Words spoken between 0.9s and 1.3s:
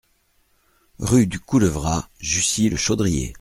Rue